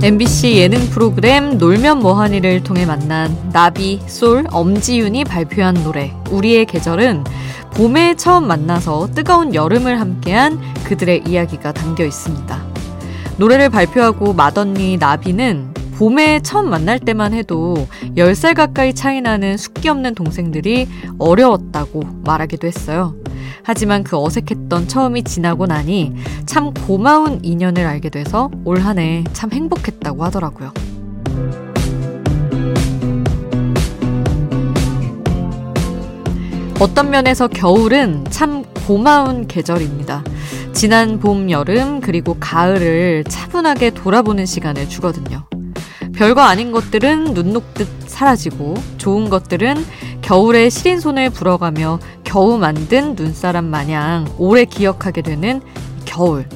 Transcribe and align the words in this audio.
MBC 0.00 0.56
예능 0.56 0.78
프로그램 0.88 1.58
놀면 1.58 1.98
뭐하니를 1.98 2.62
통해 2.62 2.86
만난 2.86 3.36
나비, 3.52 4.00
솔, 4.06 4.46
엄지윤이 4.50 5.24
발표한 5.24 5.74
노래 5.82 6.14
우리의 6.30 6.64
계절은 6.64 7.24
봄에 7.74 8.14
처음 8.16 8.46
만나서 8.46 9.08
뜨거운 9.14 9.54
여름을 9.54 10.00
함께한 10.00 10.60
그들의 10.84 11.24
이야기가 11.26 11.72
담겨 11.72 12.06
있습니다. 12.06 12.77
노래를 13.38 13.68
발표하고 13.70 14.32
맏언니 14.32 14.96
나비는 14.96 15.74
봄에 15.96 16.40
처음 16.42 16.70
만날 16.70 16.98
때만 16.98 17.34
해도 17.34 17.88
10살 18.16 18.54
가까이 18.54 18.94
차이 18.94 19.20
나는 19.20 19.56
숙기 19.56 19.88
없는 19.88 20.14
동생들이 20.14 20.86
어려웠다고 21.18 22.02
말하기도 22.24 22.66
했어요. 22.66 23.14
하지만 23.64 24.04
그 24.04 24.16
어색했던 24.16 24.88
처음이 24.88 25.24
지나고 25.24 25.66
나니 25.66 26.14
참 26.46 26.72
고마운 26.72 27.40
인연을 27.42 27.84
알게 27.84 28.10
돼서 28.10 28.50
올 28.64 28.78
한 28.80 28.98
해 28.98 29.24
참 29.32 29.50
행복했다고 29.52 30.24
하더라고요. 30.24 30.72
어떤 36.80 37.10
면에서 37.10 37.48
겨울은 37.48 38.24
참 38.30 38.62
고마운 38.86 39.48
계절입니다. 39.48 40.22
지난 40.78 41.18
봄, 41.18 41.50
여름, 41.50 42.00
그리고 42.00 42.36
가을을 42.38 43.24
차분하게 43.24 43.90
돌아보는 43.90 44.46
시간을 44.46 44.88
주거든요. 44.88 45.44
별거 46.14 46.42
아닌 46.42 46.70
것들은 46.70 47.34
눈 47.34 47.52
녹듯 47.52 47.88
사라지고 48.06 48.74
좋은 48.96 49.28
것들은 49.28 49.84
겨울에 50.22 50.70
시린 50.70 51.00
손을 51.00 51.30
불어가며 51.30 51.98
겨우 52.22 52.58
만든 52.58 53.16
눈사람 53.16 53.64
마냥 53.64 54.32
오래 54.38 54.64
기억하게 54.64 55.22
되는 55.22 55.60
겨울. 56.04 56.48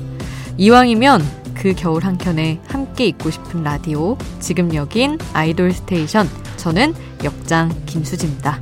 이왕이면 0.56 1.20
그 1.54 1.74
겨울 1.74 2.04
한켠에 2.04 2.60
함께 2.68 3.06
있고 3.06 3.28
싶은 3.28 3.64
라디오. 3.64 4.16
지금 4.38 4.72
여긴 4.72 5.18
아이돌 5.32 5.72
스테이션. 5.72 6.30
저는 6.58 6.94
역장 7.24 7.72
김수지입니다. 7.86 8.60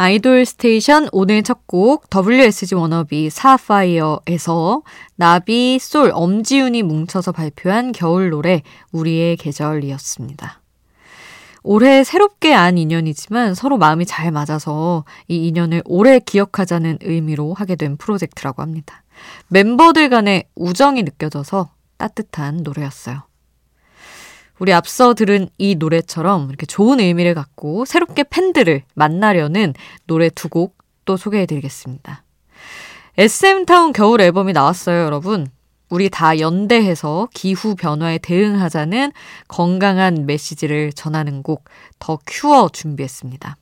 아이돌 0.00 0.46
스테이션 0.46 1.10
오늘 1.12 1.42
첫 1.42 1.60
곡 1.66 2.08
WSG 2.08 2.74
워너비 2.74 3.28
사파이어에서 3.28 4.80
나비, 5.16 5.78
솔, 5.78 6.10
엄지윤이 6.14 6.84
뭉쳐서 6.84 7.32
발표한 7.32 7.92
겨울 7.92 8.30
노래 8.30 8.62
우리의 8.92 9.36
계절이었습니다. 9.36 10.62
올해 11.64 12.02
새롭게 12.02 12.54
안 12.54 12.78
인연이지만 12.78 13.54
서로 13.54 13.76
마음이 13.76 14.06
잘 14.06 14.30
맞아서 14.30 15.04
이 15.28 15.48
인연을 15.48 15.82
오래 15.84 16.18
기억하자는 16.18 17.00
의미로 17.02 17.52
하게 17.52 17.76
된 17.76 17.98
프로젝트라고 17.98 18.62
합니다. 18.62 19.02
멤버들 19.48 20.08
간의 20.08 20.44
우정이 20.54 21.02
느껴져서 21.02 21.72
따뜻한 21.98 22.62
노래였어요. 22.62 23.29
우리 24.60 24.72
앞서 24.72 25.14
들은 25.14 25.48
이 25.58 25.74
노래처럼 25.74 26.48
이렇게 26.48 26.66
좋은 26.66 27.00
의미를 27.00 27.34
갖고 27.34 27.84
새롭게 27.84 28.24
팬들을 28.24 28.82
만나려는 28.94 29.74
노래 30.06 30.28
두 30.30 30.48
곡 30.48 30.78
또 31.06 31.16
소개해 31.16 31.46
드리겠습니다. 31.46 32.22
SM타운 33.16 33.92
겨울 33.92 34.20
앨범이 34.20 34.52
나왔어요, 34.52 35.02
여러분. 35.02 35.48
우리 35.88 36.08
다 36.08 36.38
연대해서 36.38 37.28
기후 37.34 37.74
변화에 37.74 38.18
대응하자는 38.18 39.10
건강한 39.48 40.26
메시지를 40.26 40.92
전하는 40.92 41.42
곡 41.42 41.64
The 41.98 42.18
Cure 42.26 42.68
준비했습니다. 42.68 43.56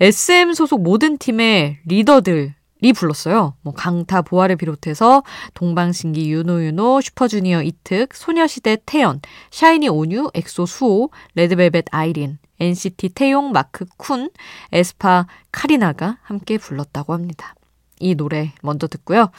SM 0.00 0.54
소속 0.54 0.82
모든 0.82 1.18
팀의 1.18 1.78
리더들 1.84 2.54
이 2.54 2.65
불렀어요. 2.92 3.54
뭐 3.62 3.72
강타 3.74 4.22
보아를 4.22 4.56
비롯해서 4.56 5.22
동방신기 5.54 6.30
유노윤호, 6.30 7.00
슈퍼주니어 7.00 7.62
이특, 7.62 8.14
소녀시대 8.14 8.78
태연, 8.86 9.20
샤이니 9.50 9.88
온유, 9.88 10.30
엑소 10.34 10.66
수호, 10.66 11.10
레드벨벳 11.34 11.86
아이린, 11.90 12.38
NCT 12.60 13.10
태용, 13.10 13.52
마크 13.52 13.84
쿤, 13.98 14.30
에스파 14.72 15.26
카리나가 15.52 16.18
함께 16.22 16.58
불렀다고 16.58 17.12
합니다. 17.12 17.54
이 17.98 18.14
노래 18.14 18.52
먼저 18.62 18.86
듣고요. 18.86 19.30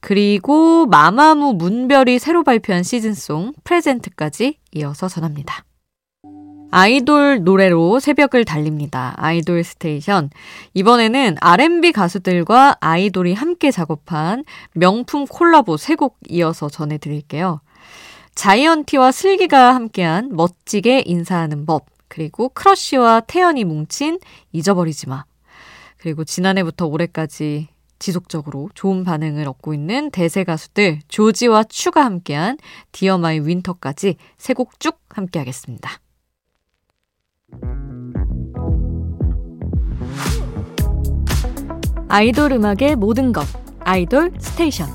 그리고 0.00 0.86
마마무 0.86 1.54
문별이 1.54 2.18
새로 2.18 2.44
발표한 2.44 2.82
시즌송 2.82 3.54
Present까지 3.64 4.58
이어서 4.72 5.08
전합니다. 5.08 5.64
아이돌 6.76 7.44
노래로 7.44 8.00
새벽을 8.00 8.44
달립니다. 8.44 9.14
아이돌 9.16 9.62
스테이션. 9.62 10.30
이번에는 10.74 11.36
R&B 11.40 11.92
가수들과 11.92 12.78
아이돌이 12.80 13.32
함께 13.32 13.70
작업한 13.70 14.44
명품 14.72 15.24
콜라보 15.24 15.76
세 15.76 15.94
곡 15.94 16.18
이어서 16.28 16.68
전해드릴게요. 16.68 17.60
자이언티와 18.34 19.12
슬기가 19.12 19.72
함께한 19.76 20.30
멋지게 20.32 21.04
인사하는 21.06 21.64
법, 21.64 21.86
그리고 22.08 22.48
크러쉬와 22.48 23.20
태연이 23.20 23.62
뭉친 23.62 24.18
잊어버리지 24.50 25.08
마. 25.08 25.24
그리고 25.98 26.24
지난해부터 26.24 26.86
올해까지 26.86 27.68
지속적으로 28.00 28.68
좋은 28.74 29.04
반응을 29.04 29.46
얻고 29.46 29.74
있는 29.74 30.10
대세 30.10 30.42
가수들 30.42 30.98
죠지와 31.06 31.62
츄가 31.68 32.04
함께한 32.04 32.58
Dear 32.90 33.16
My 33.16 33.38
Winter까지 33.38 34.16
세 34.38 34.54
곡 34.54 34.80
쭉 34.80 34.98
함께하겠습니다. 35.10 36.03
아이돌 42.14 42.52
음악의 42.52 42.94
모든 42.94 43.32
것 43.32 43.44
아이돌 43.80 44.30
스테이션 44.38 44.86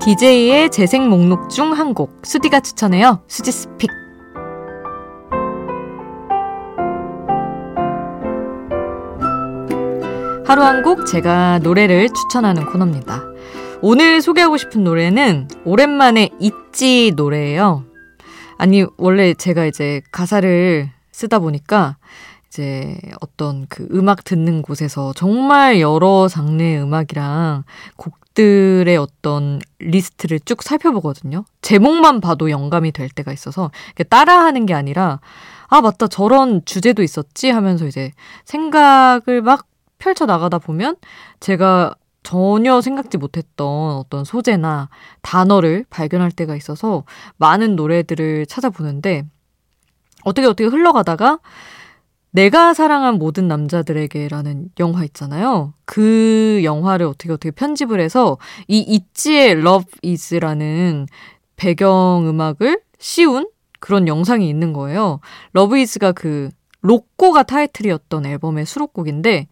DJ의 0.00 0.70
재생 0.70 1.08
목록 1.08 1.50
중 1.50 1.72
한 1.72 1.92
곡 1.92 2.20
수디가 2.24 2.60
추천해요. 2.60 3.22
수디's 3.26 3.50
Pick 3.50 3.90
하루 10.46 10.62
한 10.62 10.82
곡 10.82 11.06
제가 11.06 11.58
노래를 11.62 12.08
추천하는 12.10 12.64
코너입니다. 12.66 13.35
오늘 13.82 14.22
소개하고 14.22 14.56
싶은 14.56 14.84
노래는 14.84 15.48
오랜만에 15.64 16.30
있지 16.40 17.12
노래예요. 17.14 17.84
아니, 18.58 18.84
원래 18.96 19.34
제가 19.34 19.66
이제 19.66 20.00
가사를 20.12 20.90
쓰다 21.12 21.38
보니까 21.38 21.96
이제 22.48 22.98
어떤 23.20 23.66
그 23.68 23.86
음악 23.92 24.24
듣는 24.24 24.62
곳에서 24.62 25.12
정말 25.14 25.80
여러 25.80 26.26
장르의 26.26 26.80
음악이랑 26.82 27.64
곡들의 27.96 28.96
어떤 28.96 29.60
리스트를 29.78 30.40
쭉 30.40 30.62
살펴보거든요. 30.62 31.44
제목만 31.60 32.22
봐도 32.22 32.50
영감이 32.50 32.92
될 32.92 33.10
때가 33.10 33.30
있어서 33.32 33.70
따라하는 34.08 34.64
게 34.64 34.72
아니라 34.72 35.20
아, 35.68 35.80
맞다. 35.82 36.06
저런 36.06 36.64
주제도 36.64 37.02
있었지 37.02 37.50
하면서 37.50 37.86
이제 37.86 38.12
생각을 38.44 39.42
막 39.42 39.66
펼쳐 39.98 40.24
나가다 40.24 40.58
보면 40.58 40.96
제가 41.40 41.94
전혀 42.26 42.80
생각지 42.80 43.18
못했던 43.18 43.68
어떤 43.68 44.24
소재나 44.24 44.88
단어를 45.22 45.84
발견할 45.90 46.32
때가 46.32 46.56
있어서 46.56 47.04
많은 47.36 47.76
노래들을 47.76 48.46
찾아보는데 48.46 49.22
어떻게 50.24 50.44
어떻게 50.48 50.64
흘러가다가 50.64 51.38
내가 52.32 52.74
사랑한 52.74 53.18
모든 53.18 53.46
남자들에게라는 53.46 54.70
영화 54.80 55.04
있잖아요. 55.04 55.72
그 55.84 56.62
영화를 56.64 57.06
어떻게 57.06 57.30
어떻게 57.30 57.52
편집을 57.52 58.00
해서 58.00 58.38
이 58.66 58.80
있지의 58.80 59.52
Love 59.52 59.92
Is라는 60.04 61.06
배경 61.54 62.24
음악을 62.26 62.80
씌운 62.98 63.48
그런 63.78 64.08
영상이 64.08 64.48
있는 64.48 64.72
거예요. 64.72 65.20
Love 65.54 65.80
Is가 65.80 66.10
그 66.10 66.50
로꼬가 66.80 67.44
타이틀이었던 67.44 68.26
앨범의 68.26 68.66
수록곡인데 68.66 69.46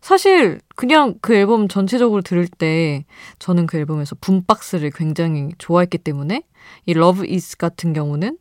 사실 0.00 0.60
그냥 0.76 1.14
그 1.20 1.34
앨범 1.34 1.68
전체적으로 1.68 2.22
들을 2.22 2.46
때 2.46 3.04
저는 3.38 3.66
그 3.66 3.76
앨범에서 3.78 4.16
붐박스를 4.20 4.90
굉장히 4.90 5.50
좋아했기 5.58 5.98
때문에 5.98 6.42
이 6.86 6.90
Love 6.92 7.32
Is 7.32 7.56
같은 7.56 7.92
경우는 7.92 8.38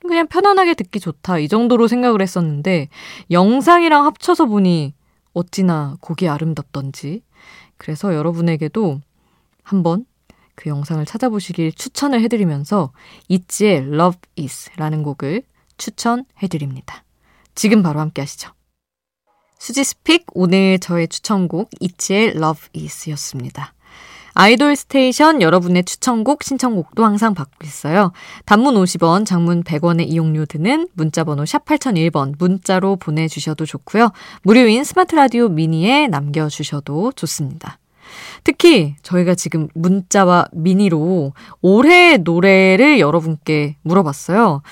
그냥 0.00 0.26
편안하게 0.26 0.74
듣기 0.74 1.00
좋다 1.00 1.38
이 1.38 1.48
정도로 1.48 1.86
생각을 1.88 2.22
했었는데 2.22 2.88
영상이랑 3.30 4.04
합쳐서 4.06 4.46
보니 4.46 4.94
어찌나 5.32 5.96
곡이 6.00 6.28
아름답던지 6.28 7.22
그래서 7.76 8.14
여러분에게도 8.14 9.00
한번 9.62 10.04
그 10.54 10.68
영상을 10.68 11.04
찾아보시길 11.04 11.72
추천을 11.72 12.20
해드리면서 12.22 12.92
있지의 13.28 13.78
Love 13.78 14.20
Is 14.38 14.70
라는 14.76 15.02
곡을 15.02 15.42
추천해드립니다. 15.78 17.04
지금 17.54 17.82
바로 17.82 18.00
함께 18.00 18.22
하시죠. 18.22 18.52
수디's 19.62 19.84
Pick 19.84 20.26
오늘 20.34 20.80
저의 20.80 21.06
추천곡 21.06 21.70
있지의 21.78 22.30
Love 22.30 22.82
Is 22.82 23.08
였습니다. 23.10 23.74
아이돌 24.34 24.74
스테이션 24.74 25.40
여러분의 25.40 25.84
추천곡, 25.84 26.42
신청곡도 26.42 27.04
항상 27.04 27.32
받고 27.32 27.58
있어요. 27.62 28.10
단문 28.44 28.74
50원, 28.74 29.24
장문 29.24 29.62
100원의 29.62 30.08
이용료 30.08 30.46
드는 30.46 30.88
문자번호 30.94 31.46
샵 31.46 31.64
8001번 31.64 32.34
문자로 32.40 32.96
보내주셔도 32.96 33.64
좋고요. 33.64 34.10
무료인 34.42 34.82
스마트 34.82 35.14
라디오 35.14 35.48
미니에 35.48 36.08
남겨주셔도 36.08 37.12
좋습니다. 37.12 37.78
특히 38.42 38.96
저희가 39.02 39.36
지금 39.36 39.68
문자와 39.74 40.46
미니로 40.52 41.34
올해 41.60 42.16
노래를 42.16 42.98
여러분께 42.98 43.76
물어봤어요. 43.82 44.62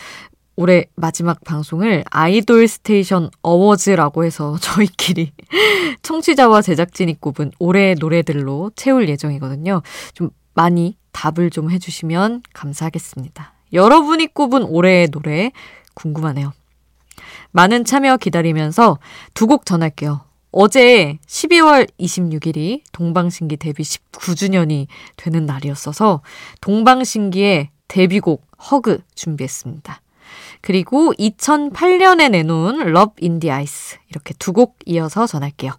올해 0.56 0.87
마지막 0.94 1.43
방송을 1.44 2.05
아이돌 2.11 2.69
스테이션 2.69 3.31
Awards라고 3.43 4.25
해서 4.25 4.58
저희끼리 4.62 5.32
청취자와 6.02 6.62
제작진이 6.62 7.20
꼽은 7.20 7.52
올해 7.58 7.94
노래들로 7.94 8.73
채울 8.76 9.08
예정이거든요. 9.08 9.82
좀 10.14 10.31
많이 10.55 10.97
답을 11.12 11.50
좀 11.50 11.70
해주시면 11.70 12.43
감사하겠습니다. 12.52 13.55
여러분이 13.73 14.29
꼽은 14.29 14.64
올해의 14.64 15.08
노래 15.08 15.52
궁금하네요. 15.94 16.52
많은 17.52 17.85
참여 17.85 18.17
기다리면서 18.19 18.99
두 19.35 19.47
곡 19.47 19.67
전할게요. 19.67 20.20
어제 20.52 21.19
12월 21.26 21.88
26일이 21.99 22.82
동방신기 22.93 23.56
데뷔 23.56 23.82
19주년이 23.85 24.87
되는 25.17 25.47
날이었어서 25.47 26.23
동방신기의 26.61 27.70
데뷔곡 27.88 28.44
허그 28.70 29.02
준비했습니다. 29.14 30.00
그리고 30.61 31.12
2008년에 31.19 32.31
내놓은 32.31 32.81
Love 32.89 33.15
in 33.23 33.41
the 33.41 33.51
Ice 33.53 33.99
이렇게 34.09 34.35
두 34.35 34.53
곡 34.53 34.77
이어서 34.87 35.27
전할게요. 35.27 35.73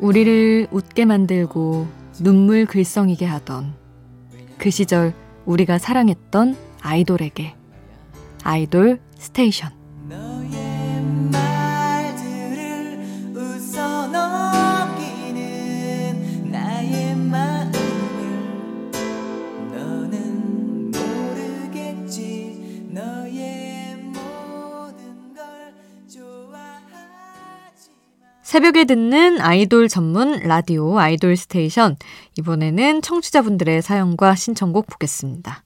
우리를 0.00 0.68
웃게 0.70 1.04
만들고 1.04 1.86
눈물 2.20 2.66
글썽이게 2.66 3.26
하던 3.26 3.74
그 4.58 4.70
시절 4.70 5.12
우리가 5.48 5.78
사랑했던 5.78 6.56
아이돌에게. 6.82 7.54
아이돌 8.44 9.00
스테이션 9.16 9.77
새벽에 28.58 28.86
듣는 28.86 29.40
아이돌 29.40 29.86
전문 29.86 30.40
라디오 30.40 30.98
아이돌 30.98 31.36
스테이션. 31.36 31.94
이번에는 32.38 33.02
청취자분들의 33.02 33.82
사연과 33.82 34.34
신청곡 34.34 34.88
보겠습니다. 34.88 35.62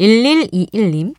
1121님. 0.00 1.14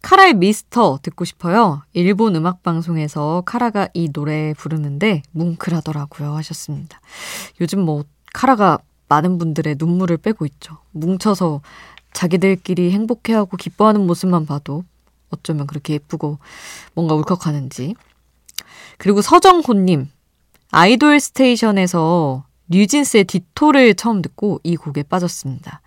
카라의 0.00 0.32
미스터 0.32 1.00
듣고 1.02 1.26
싶어요. 1.26 1.82
일본 1.92 2.34
음악 2.36 2.62
방송에서 2.62 3.42
카라가 3.44 3.88
이 3.92 4.08
노래 4.10 4.54
부르는데 4.54 5.20
뭉클하더라고요 5.32 6.34
하셨습니다. 6.36 6.98
요즘 7.60 7.80
뭐 7.80 8.04
카라가 8.32 8.78
많은 9.10 9.36
분들의 9.36 9.76
눈물을 9.78 10.16
빼고 10.16 10.46
있죠. 10.46 10.78
뭉쳐서 10.92 11.60
자기들끼리 12.14 12.90
행복해하고 12.90 13.58
기뻐하는 13.58 14.06
모습만 14.06 14.46
봐도 14.46 14.82
어쩌면 15.28 15.66
그렇게 15.66 15.92
예쁘고 15.92 16.38
뭔가 16.94 17.14
울컥하는지. 17.16 17.96
그리고 18.96 19.20
서정호님, 19.20 20.08
아이돌 20.74 21.20
스테이션에서 21.20 22.46
뉴진스의 22.66 23.26
Ditto를 23.26 23.94
처음 23.94 24.22
듣고 24.22 24.58
이 24.64 24.74
곡에 24.74 25.04
빠졌습니다. 25.04 25.80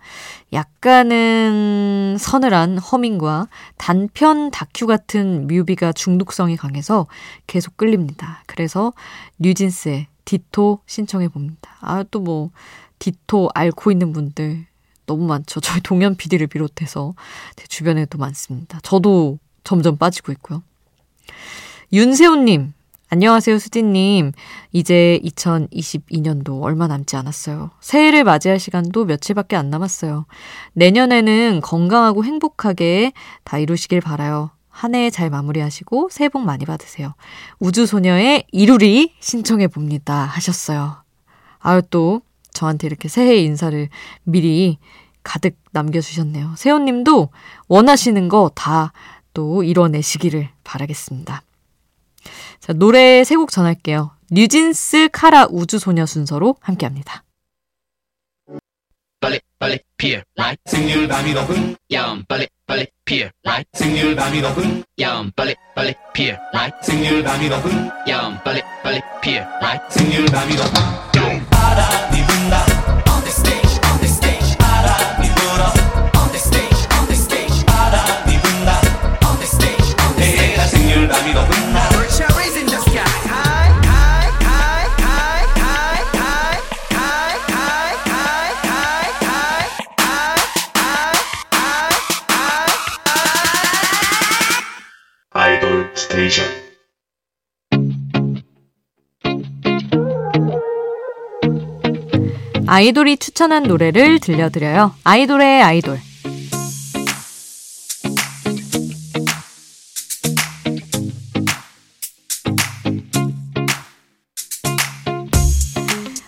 약간은 0.54 2.16
서늘한 2.18 2.78
허밍과 2.78 3.48
단편 3.76 4.50
다큐 4.50 4.86
같은 4.86 5.46
뮤비가 5.46 5.92
중독성이 5.92 6.56
강해서 6.56 7.06
계속 7.46 7.76
끌립니다. 7.76 8.42
그래서 8.46 8.94
뉴진스의 9.40 10.06
Ditto 10.24 10.80
신청해 10.86 11.28
봅니다. 11.28 11.76
아, 11.80 12.02
또 12.10 12.20
뭐, 12.20 12.50
Ditto 12.98 13.50
앓고 13.54 13.92
있는 13.92 14.14
분들 14.14 14.64
너무 15.04 15.26
많죠. 15.26 15.60
저희 15.60 15.82
동현 15.82 16.16
PD를 16.16 16.46
비롯해서 16.46 17.14
제 17.56 17.66
주변에도 17.66 18.16
많습니다. 18.16 18.80
저도 18.82 19.38
점점 19.64 19.98
빠지고 19.98 20.32
있고요. 20.32 20.62
윤세훈님, 21.92 22.72
안녕하세요, 23.10 23.58
수진님. 23.58 24.32
이제 24.72 25.18
2022년도 25.24 26.62
얼마 26.62 26.86
남지 26.88 27.16
않았어요. 27.16 27.70
새해를 27.80 28.22
맞이할 28.24 28.58
시간도 28.58 29.06
며칠밖에 29.06 29.56
안 29.56 29.70
남았어요. 29.70 30.26
내년에는 30.74 31.60
건강하고 31.62 32.24
행복하게 32.24 33.12
다 33.44 33.58
이루시길 33.58 34.00
바라요. 34.02 34.50
한 34.68 34.94
해 34.94 35.10
잘 35.10 35.30
마무리하시고 35.30 36.08
새해 36.12 36.28
복 36.28 36.42
많이 36.42 36.64
받으세요. 36.66 37.14
우주소녀의 37.60 38.44
이루리 38.52 39.14
신청해 39.20 39.68
봅니다. 39.68 40.24
하셨어요. 40.26 41.02
아유, 41.60 41.80
또 41.90 42.20
저한테 42.52 42.86
이렇게 42.86 43.08
새해 43.08 43.36
인사를 43.38 43.88
미리 44.22 44.78
가득 45.24 45.56
남겨주셨네요. 45.72 46.54
세호님도 46.56 47.30
원하시는 47.68 48.28
거 48.28 48.50
다 48.54 48.92
또 49.34 49.62
이뤄내시기를 49.62 50.48
바라겠습니다. 50.64 51.42
자, 52.60 52.72
노래 52.72 53.24
세 53.24 53.36
곡 53.36 53.50
전할게요. 53.50 54.10
뉴진스 54.30 55.08
카라 55.12 55.46
우주소녀 55.50 56.04
순서로 56.06 56.56
함께합니다. 56.60 57.24
빨리 59.20 59.40
빨리 59.58 59.78
피어 59.96 60.20
라이트 60.36 60.60
생률 60.66 61.08
밤이 61.08 61.32
높은 61.34 61.76
야음 61.92 62.24
빨리 62.28 62.46
빨리 62.66 62.86
피어 63.04 63.28
라이트 63.42 63.68
생률 63.72 64.14
밤이 64.14 64.40
높은 64.40 64.84
야음 65.00 65.32
빨리 65.34 65.56
빨리 65.74 65.92
피어 66.12 66.36
라이트 66.52 66.76
생률 66.82 67.24
밤이 67.24 67.48
높은 67.48 67.90
야음 68.08 68.38
빨리 68.44 68.62
빨리 68.84 69.00
피어 69.20 69.42
라이트 69.60 69.98
생률 69.98 70.24
밤이 70.26 70.54
높은 70.54 71.46
바람이 71.50 72.16
분다 72.26 72.47
아이돌이 102.70 103.16
추천한 103.16 103.62
노래를 103.62 104.18
들려드려요. 104.18 104.94
아이돌의 105.02 105.62
아이돌. 105.62 105.98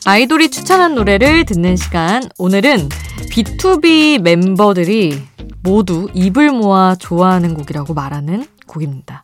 아이돌이 0.06 0.48
추천한 0.50 0.94
노래를 0.94 1.44
듣는 1.44 1.76
시간. 1.76 2.22
오늘은 2.38 2.88
B2B 2.88 4.22
멤버들이 4.22 5.22
모두 5.62 6.08
입을 6.14 6.52
모아 6.52 6.96
좋아하는 6.98 7.52
곡이라고 7.52 7.92
말하는 7.92 8.46
곡입니다. 8.66 9.22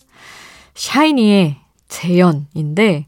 샤이니의 0.74 1.56
재현인데 1.88 3.06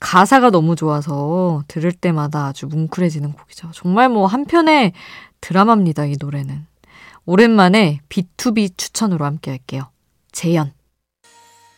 가사가 0.00 0.50
너무 0.50 0.76
좋아서 0.76 1.62
들을 1.68 1.92
때마다 1.92 2.46
아주 2.46 2.66
뭉클해지는 2.66 3.32
곡이죠. 3.32 3.70
정말 3.72 4.08
뭐 4.08 4.26
한편의 4.26 4.92
드라마입니다, 5.40 6.06
이 6.06 6.16
노래는. 6.18 6.66
오랜만에 7.24 8.00
B2B 8.08 8.76
추천으로 8.76 9.24
함께 9.24 9.50
할게요. 9.50 9.90
재연. 10.32 10.72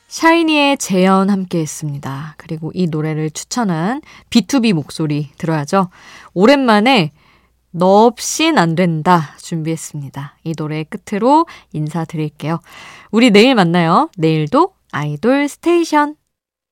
샤이니의 0.09 0.79
재연 0.79 1.31
함께 1.31 1.61
했습니다. 1.61 2.35
그리고 2.39 2.73
이 2.75 2.87
노래를 2.87 3.31
추천한 3.31 4.01
B2B 4.31 4.73
목소리 4.73 5.31
들어야죠. 5.37 5.91
오랜만에 6.33 7.13
너 7.71 8.07
없인 8.07 8.59
안 8.59 8.75
된다 8.75 9.37
준비했습니다. 9.41 10.37
이 10.45 10.55
노래 10.55 10.85
끝으로 10.85 11.47
인사드릴게요. 11.73 12.61
우리 13.11 13.31
내일 13.31 13.55
만나요. 13.55 14.09
내일도 14.17 14.73
아이돌 14.93 15.49
스테이션. 15.49 16.17